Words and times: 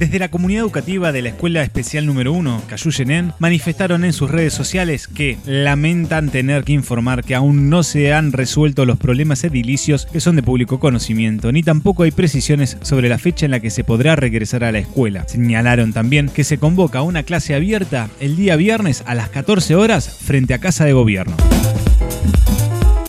Desde 0.00 0.18
la 0.18 0.30
comunidad 0.30 0.62
educativa 0.62 1.12
de 1.12 1.20
la 1.20 1.28
Escuela 1.28 1.62
Especial 1.62 2.06
número 2.06 2.32
1, 2.32 2.62
Cayuyenen, 2.68 3.34
manifestaron 3.38 4.02
en 4.06 4.14
sus 4.14 4.30
redes 4.30 4.54
sociales 4.54 5.06
que 5.06 5.36
lamentan 5.44 6.30
tener 6.30 6.64
que 6.64 6.72
informar 6.72 7.22
que 7.22 7.34
aún 7.34 7.68
no 7.68 7.82
se 7.82 8.14
han 8.14 8.32
resuelto 8.32 8.86
los 8.86 8.96
problemas 8.96 9.44
edilicios 9.44 10.06
que 10.06 10.20
son 10.20 10.36
de 10.36 10.42
público 10.42 10.80
conocimiento, 10.80 11.52
ni 11.52 11.62
tampoco 11.62 12.04
hay 12.04 12.12
precisiones 12.12 12.78
sobre 12.80 13.10
la 13.10 13.18
fecha 13.18 13.44
en 13.44 13.50
la 13.50 13.60
que 13.60 13.68
se 13.68 13.84
podrá 13.84 14.16
regresar 14.16 14.64
a 14.64 14.72
la 14.72 14.78
escuela. 14.78 15.28
Señalaron 15.28 15.92
también 15.92 16.30
que 16.30 16.44
se 16.44 16.56
convoca 16.56 17.02
una 17.02 17.24
clase 17.24 17.54
abierta 17.54 18.08
el 18.20 18.36
día 18.36 18.56
viernes 18.56 19.04
a 19.04 19.14
las 19.14 19.28
14 19.28 19.74
horas 19.74 20.08
frente 20.08 20.54
a 20.54 20.60
Casa 20.60 20.86
de 20.86 20.94
Gobierno. 20.94 21.36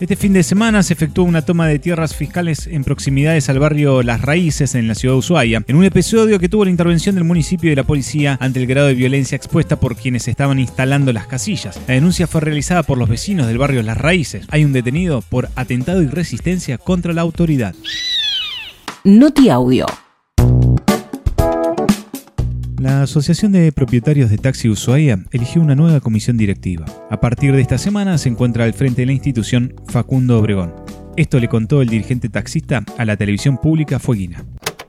Este 0.02 0.16
fin 0.16 0.34
de 0.34 0.42
semana 0.42 0.82
se 0.82 0.94
efectuó 0.94 1.26
una 1.26 1.44
toma 1.44 1.68
de 1.68 1.78
tierras 1.78 2.16
fiscales 2.16 2.66
en 2.66 2.84
proximidades 2.84 3.50
al 3.50 3.60
barrio 3.60 4.02
Las 4.02 4.22
Raíces 4.22 4.74
en 4.74 4.88
la 4.88 4.96
ciudad 4.96 5.14
de 5.14 5.20
Ushuaia, 5.20 5.64
en 5.68 5.76
un 5.76 5.84
episodio 5.84 6.40
que 6.40 6.50
tuvo 6.50 6.66
la 6.66 6.72
intervención 6.72 7.14
del 7.14 7.24
municipio 7.24 7.72
y 7.72 7.76
la 7.76 7.84
policía 7.84 8.36
ante 8.42 8.60
el 8.60 8.66
grado 8.66 8.88
de 8.88 8.96
violencia 8.96 9.36
expuesta 9.36 9.80
por 9.80 9.96
quienes 9.96 10.28
estaban 10.28 10.58
instalando 10.58 11.14
las 11.14 11.28
casillas. 11.28 11.80
La 11.88 11.94
denuncia 11.94 12.26
fue 12.26 12.42
realizada 12.42 12.82
por 12.82 12.98
los 12.98 13.10
vecinos 13.10 13.46
del 13.46 13.60
barrio 13.60 13.84
Las 13.84 14.00
Raíces. 14.00 14.48
Hay 14.50 14.66
un 14.66 14.74
detenido 14.74 15.22
por 15.22 15.50
atentado 15.56 16.02
y 16.02 16.08
resistencia 16.08 16.80
contra 16.80 17.14
la 17.14 17.22
autoridad. 17.22 17.76
Noti 19.04 19.50
Audio. 19.50 19.86
La 22.82 23.04
Asociación 23.04 23.52
de 23.52 23.72
Propietarios 23.72 24.32
de 24.32 24.40
Taxi 24.40 24.68
Ushuaia 24.68 25.24
eligió 25.30 25.62
una 25.62 25.76
nueva 25.76 26.00
comisión 26.00 26.36
directiva. 26.36 26.88
A 27.12 27.20
partir 27.20 27.54
de 27.54 27.62
esta 27.62 27.78
semana 27.78 28.18
se 28.18 28.28
encuentra 28.28 28.64
al 28.64 28.74
frente 28.74 29.04
de 29.04 29.06
la 29.06 29.12
institución 29.12 29.76
Facundo 29.86 30.40
Obregón. 30.40 30.74
Esto 31.16 31.40
le 31.40 31.48
contó 31.48 31.84
el 31.84 31.90
dirigente 31.90 32.28
taxista 32.28 32.84
a 32.98 33.06
la 33.06 33.18
televisión 33.18 33.60
pública 33.60 34.00
Fueguina. 34.00 34.44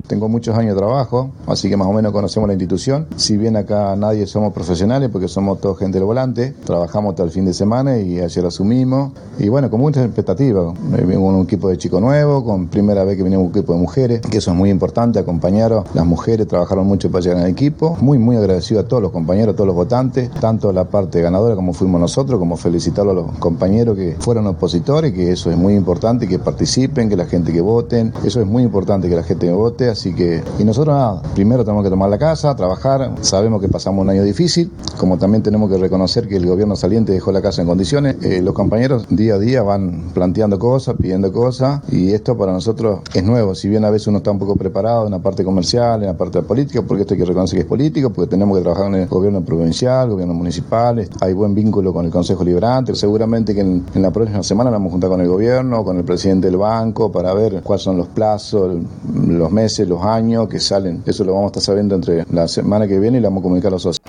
Tengo 0.07 0.29
muchos 0.29 0.57
años 0.57 0.75
de 0.75 0.81
trabajo, 0.81 1.31
así 1.47 1.69
que 1.69 1.77
más 1.77 1.89
o 1.89 1.93
menos 1.93 2.13
conocemos 2.13 2.47
la 2.47 2.55
institución. 2.55 3.07
Si 3.17 3.37
bien 3.37 3.57
acá 3.57 3.95
nadie 3.97 4.27
somos 4.27 4.53
profesionales, 4.53 5.09
porque 5.11 5.29
somos 5.29 5.61
todos 5.61 5.79
gente 5.79 5.99
del 5.99 6.07
volante, 6.07 6.55
trabajamos 6.65 7.15
todo 7.15 7.27
el 7.27 7.33
fin 7.33 7.45
de 7.45 7.55
semana 7.55 7.99
y 7.99 8.21
ayer 8.21 8.45
asumimos. 8.45 9.13
Y 9.39 9.49
bueno, 9.49 9.71
con 9.71 9.81
muchas 9.81 10.05
expectativas. 10.05 10.75
Venimos 10.91 11.35
un 11.35 11.43
equipo 11.43 11.69
de 11.69 11.79
chico 11.79 12.01
nuevo, 12.01 12.45
con 12.45 12.69
primera 12.69 13.05
vez 13.05 13.17
que 13.17 13.23
viene 13.23 13.37
un 13.37 13.51
equipo 13.51 13.73
de 13.73 13.79
mujeres, 13.79 14.21
que 14.21 14.39
eso 14.39 14.51
es 14.51 14.57
muy 14.57 14.71
importante, 14.71 15.19
acompañaron. 15.19 15.85
Las 15.95 16.05
mujeres 16.05 16.47
trabajaron 16.47 16.87
mucho 16.87 17.11
para 17.11 17.23
llegar 17.23 17.39
al 17.45 17.51
equipo. 17.51 17.97
Muy, 18.01 18.19
muy 18.19 18.37
agradecido 18.37 18.81
a 18.81 18.85
todos 18.85 19.03
los 19.03 19.13
compañeros, 19.13 19.55
a 19.55 19.57
todos 19.57 19.69
los 19.69 19.77
votantes, 19.77 20.31
tanto 20.33 20.73
la 20.73 20.85
parte 20.85 21.23
ganadora 21.23 21.55
como 21.55 21.73
fuimos 21.73 22.01
nosotros, 22.01 22.39
como 22.39 22.57
felicitarlos 22.57 23.13
a 23.13 23.21
los 23.21 23.39
compañeros 23.39 23.97
que 23.97 24.17
fueron 24.19 24.47
opositores, 24.47 25.13
que 25.13 25.33
eso 25.33 25.51
es 25.51 25.57
muy 25.57 25.75
importante, 25.75 26.29
que 26.29 26.39
participen, 26.39 27.09
que 27.09 27.17
la 27.17 27.27
gente 27.27 27.53
que 27.53 27.61
voten. 27.61 28.13
Eso 28.25 28.41
es 28.41 28.47
muy 28.47 28.63
importante 28.63 29.09
que 29.09 29.17
la 29.17 29.23
gente 29.23 29.51
vote 29.53 29.92
Así 29.93 30.15
que, 30.15 30.43
y 30.59 30.65
nosotros 30.65 30.97
nada, 30.97 31.23
primero 31.35 31.65
tenemos 31.65 31.85
que 31.85 31.91
tomar 31.91 32.09
la 32.11 32.19
casa, 32.19 32.57
trabajar, 32.57 33.13
sabemos 33.21 33.61
que 33.61 33.69
pasamos 33.69 34.03
un 34.03 34.11
año 34.11 34.25
difícil, 34.25 34.71
como 34.99 35.19
también 35.19 35.43
tenemos 35.43 35.71
que 35.71 35.79
reconocer 35.79 36.27
que 36.29 36.37
el 36.37 36.47
gobierno 36.47 36.77
saliente 36.77 37.13
dejó 37.13 37.31
la 37.31 37.43
casa 37.43 37.63
en 37.63 37.69
condiciones. 37.69 38.17
Eh, 38.23 38.41
los 38.43 38.55
compañeros 38.55 39.07
día 39.11 39.35
a 39.35 39.39
día 39.39 39.63
van 39.63 40.11
planteando 40.15 40.59
cosas, 40.59 40.97
pidiendo 41.01 41.33
cosas, 41.33 41.83
y 41.91 42.13
esto 42.13 42.37
para 42.37 42.53
nosotros 42.53 43.01
es 43.15 43.23
nuevo, 43.23 43.55
si 43.55 43.69
bien 43.69 43.85
a 43.85 43.91
veces 43.91 44.09
uno 44.09 44.19
está 44.19 44.31
un 44.31 44.39
poco 44.39 44.57
preparado 44.57 45.05
en 45.07 45.13
la 45.13 45.19
parte 45.19 45.45
comercial, 45.45 46.01
en 46.01 46.09
la 46.09 46.17
parte 46.17 46.43
política, 46.43 46.83
porque 46.83 47.03
esto 47.03 47.15
hay 47.15 47.21
que 47.21 47.27
reconocer 47.27 47.59
que 47.59 47.63
es 47.63 47.69
político, 47.69 48.11
porque 48.11 48.31
tenemos 48.31 48.57
que 48.57 48.63
trabajar 48.63 48.87
en 48.89 48.95
el 48.95 49.09
gobierno 49.09 49.43
provincial, 49.43 50.11
gobierno 50.11 50.35
municipal, 50.35 51.07
hay 51.21 51.33
buen 51.33 51.55
vínculo 51.55 51.93
con 51.93 52.07
el 52.07 52.11
Consejo 52.11 52.45
Liberante, 52.45 52.95
seguramente 52.95 53.55
que 53.55 53.61
en, 53.61 53.85
la 53.95 54.11
próxima 54.11 54.43
semana 54.43 54.71
vamos 54.71 54.89
a 54.89 54.93
juntar 54.93 55.11
con 55.11 55.21
el 55.21 55.29
gobierno, 55.29 55.85
con 55.85 55.99
el 55.99 56.05
presidente 56.05 56.49
del 56.49 56.57
banco, 56.57 57.13
para 57.13 57.33
ver 57.35 57.63
cuáles 57.63 57.83
son 57.83 57.97
los 57.97 58.09
plazos, 58.09 58.77
los 59.15 59.51
meses, 59.51 59.82
los 59.87 60.05
años 60.05 60.49
que 60.49 60.61
salen. 60.61 61.03
Eso 61.07 61.25
lo 61.25 61.33
vamos 61.35 61.47
a 61.47 61.49
estar 61.49 61.63
sabiendo 61.63 61.95
entre 61.95 62.25
la 62.31 62.49
semana 62.49 62.87
que 62.87 62.99
viene 62.99 63.19
y 63.19 63.21
lo 63.21 63.29
vamos 63.29 63.41
a 63.41 63.45
comunicar 63.45 63.69
a 63.69 63.73
los 63.73 63.83
socios. 63.83 64.03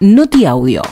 Noti 0.00 0.44
Audio. 0.44 0.82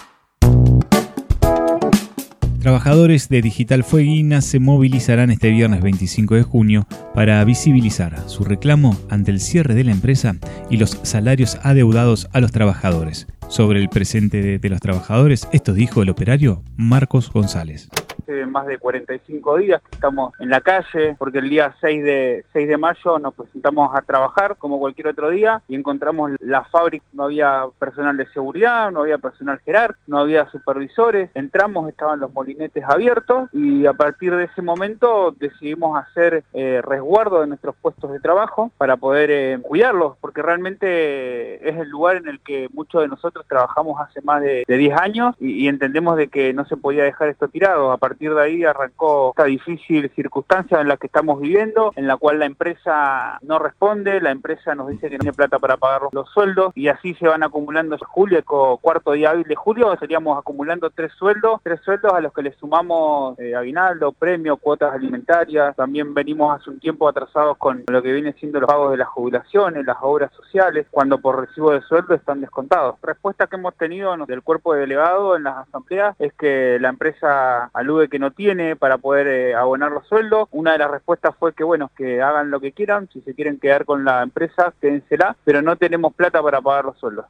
Trabajadores 2.60 3.28
de 3.28 3.42
Digital 3.42 3.84
Fueguina 3.84 4.40
se 4.40 4.58
movilizarán 4.58 5.30
este 5.30 5.50
viernes 5.50 5.82
25 5.82 6.34
de 6.34 6.42
junio 6.42 6.88
para 7.14 7.44
visibilizar 7.44 8.28
su 8.28 8.42
reclamo 8.42 8.96
ante 9.08 9.30
el 9.30 9.38
cierre 9.38 9.76
de 9.76 9.84
la 9.84 9.92
empresa 9.92 10.34
y 10.68 10.76
los 10.76 10.98
salarios 11.02 11.58
adeudados 11.62 12.28
a 12.32 12.40
los 12.40 12.50
trabajadores. 12.50 13.28
Sobre 13.48 13.78
el 13.80 13.88
presente 13.88 14.58
de 14.58 14.68
los 14.68 14.80
trabajadores, 14.80 15.46
esto 15.52 15.74
dijo 15.74 16.02
el 16.02 16.10
operario 16.10 16.64
Marcos 16.76 17.30
González 17.30 17.88
hace 18.26 18.46
más 18.46 18.66
de 18.66 18.78
45 18.78 19.58
días 19.58 19.80
que 19.82 19.94
estamos 19.94 20.32
en 20.40 20.50
la 20.50 20.60
calle, 20.60 21.14
porque 21.18 21.38
el 21.38 21.48
día 21.48 21.74
6 21.80 22.04
de, 22.04 22.44
6 22.52 22.68
de 22.68 22.76
mayo 22.76 23.18
nos 23.18 23.34
presentamos 23.34 23.94
a 23.94 24.02
trabajar 24.02 24.56
como 24.56 24.78
cualquier 24.78 25.08
otro 25.08 25.30
día 25.30 25.62
y 25.68 25.76
encontramos 25.76 26.32
la 26.40 26.64
fábrica, 26.64 27.04
no 27.12 27.24
había 27.24 27.64
personal 27.78 28.16
de 28.16 28.26
seguridad, 28.28 28.90
no 28.90 29.00
había 29.00 29.18
personal 29.18 29.60
jerárquico, 29.64 30.02
no 30.06 30.18
había 30.18 30.48
supervisores, 30.50 31.30
entramos, 31.34 31.88
estaban 31.88 32.20
los 32.20 32.32
molinetes 32.32 32.84
abiertos 32.84 33.48
y 33.52 33.86
a 33.86 33.92
partir 33.92 34.34
de 34.34 34.44
ese 34.44 34.62
momento 34.62 35.34
decidimos 35.38 35.96
hacer 35.98 36.44
eh, 36.52 36.80
resguardo 36.82 37.40
de 37.40 37.46
nuestros 37.46 37.76
puestos 37.76 38.12
de 38.12 38.20
trabajo 38.20 38.72
para 38.78 38.96
poder 38.96 39.30
eh, 39.30 39.58
cuidarlos, 39.62 40.16
porque 40.20 40.42
realmente 40.42 41.68
es 41.68 41.76
el 41.76 41.88
lugar 41.88 42.16
en 42.16 42.28
el 42.28 42.40
que 42.40 42.68
muchos 42.72 43.02
de 43.02 43.08
nosotros 43.08 43.46
trabajamos 43.48 44.00
hace 44.00 44.20
más 44.22 44.42
de, 44.42 44.64
10 44.66 44.98
años 44.98 45.34
y, 45.40 45.66
entendemos 45.68 46.16
de 46.16 46.28
que 46.28 46.52
no 46.52 46.64
se 46.66 46.76
podía 46.76 47.04
dejar 47.04 47.28
esto 47.28 47.48
tirado. 47.48 47.92
A 47.92 47.96
partir 47.96 48.15
de 48.18 48.42
ahí 48.42 48.64
arrancó 48.64 49.30
esta 49.30 49.44
difícil 49.44 50.10
circunstancia 50.14 50.80
en 50.80 50.88
la 50.88 50.96
que 50.96 51.06
estamos 51.06 51.40
viviendo, 51.40 51.92
en 51.96 52.06
la 52.06 52.16
cual 52.16 52.38
la 52.38 52.46
empresa 52.46 53.38
no 53.42 53.58
responde, 53.58 54.20
la 54.20 54.30
empresa 54.30 54.74
nos 54.74 54.88
dice 54.88 55.08
que 55.08 55.16
no 55.16 55.22
tiene 55.22 55.36
plata 55.36 55.58
para 55.58 55.76
pagar 55.76 56.02
los 56.12 56.28
sueldos 56.30 56.72
y 56.74 56.88
así 56.88 57.14
se 57.14 57.28
van 57.28 57.42
acumulando 57.42 57.96
julio, 58.06 58.42
cuarto 58.80 59.12
día 59.12 59.30
hábil 59.30 59.44
de 59.44 59.54
julio, 59.54 59.92
estaríamos 59.92 60.38
acumulando 60.38 60.90
tres 60.90 61.12
sueldos, 61.12 61.60
tres 61.62 61.80
sueldos 61.82 62.12
a 62.12 62.20
los 62.20 62.32
que 62.32 62.42
le 62.42 62.52
sumamos 62.52 63.38
eh, 63.38 63.54
aguinaldo, 63.54 64.12
premio, 64.12 64.56
cuotas 64.56 64.94
alimentarias, 64.94 65.76
también 65.76 66.14
venimos 66.14 66.58
hace 66.58 66.70
un 66.70 66.80
tiempo 66.80 67.08
atrasados 67.08 67.56
con 67.58 67.84
lo 67.86 68.02
que 68.02 68.12
viene 68.12 68.32
siendo 68.34 68.60
los 68.60 68.68
pagos 68.68 68.92
de 68.92 68.98
las 68.98 69.08
jubilaciones, 69.08 69.84
las 69.84 69.98
obras 70.00 70.32
sociales, 70.32 70.86
cuando 70.90 71.18
por 71.18 71.40
recibo 71.40 71.72
de 71.72 71.82
sueldo 71.82 72.14
están 72.14 72.40
descontados. 72.40 72.96
Respuesta 73.02 73.46
que 73.46 73.56
hemos 73.56 73.74
tenido 73.74 74.16
del 74.26 74.42
cuerpo 74.42 74.74
de 74.74 74.80
delegado 74.80 75.36
en 75.36 75.44
las 75.44 75.68
asambleas 75.68 76.14
es 76.18 76.32
que 76.34 76.78
la 76.80 76.88
empresa 76.88 77.70
alude 77.72 78.05
que 78.08 78.18
no 78.18 78.30
tiene 78.30 78.76
para 78.76 78.98
poder 78.98 79.26
eh, 79.26 79.54
abonar 79.54 79.92
los 79.92 80.06
sueldos. 80.06 80.48
Una 80.52 80.72
de 80.72 80.78
las 80.78 80.90
respuestas 80.90 81.34
fue 81.38 81.52
que, 81.52 81.64
bueno, 81.64 81.90
que 81.96 82.22
hagan 82.22 82.50
lo 82.50 82.60
que 82.60 82.72
quieran, 82.72 83.08
si 83.12 83.20
se 83.22 83.34
quieren 83.34 83.58
quedar 83.58 83.84
con 83.84 84.04
la 84.04 84.22
empresa, 84.22 84.72
quédensela, 84.80 85.36
pero 85.44 85.62
no 85.62 85.76
tenemos 85.76 86.14
plata 86.14 86.42
para 86.42 86.60
pagar 86.60 86.86
los 86.86 86.98
sueldos. 86.98 87.26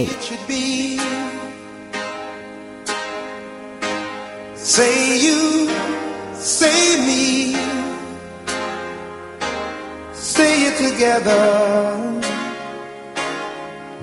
Say 4.57 5.23
you, 5.25 5.69
say 6.35 6.99
me, 7.07 7.57
say 10.13 10.67
it 10.67 10.77
together 10.77 11.97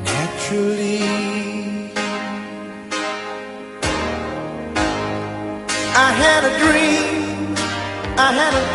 naturally. 0.03 0.82
I 5.95 6.12
had 6.12 6.44
a 6.44 6.57
dream, 6.57 7.54
I 8.18 8.34
had 8.34 8.54
an 8.56 8.68